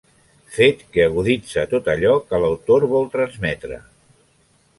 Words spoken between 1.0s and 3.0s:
aguditza tot allò que l’autor